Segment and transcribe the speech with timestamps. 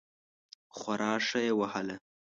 [0.77, 1.95] خورا ښه یې وهله.